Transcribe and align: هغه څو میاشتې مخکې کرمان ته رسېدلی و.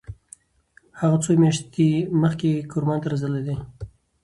هغه 0.99 1.17
څو 1.23 1.31
میاشتې 1.41 1.89
مخکې 2.21 2.51
کرمان 2.71 2.99
ته 3.03 3.07
رسېدلی 3.13 3.53
و. 3.57 3.61